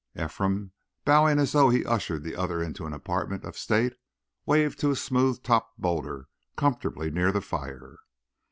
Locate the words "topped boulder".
5.43-6.27